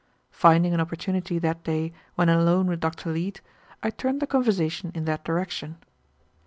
[0.31, 3.11] Finding an opportunity that day, when alone with Dr.
[3.11, 3.41] Leete,
[3.83, 5.77] I turned the conversation in that direction.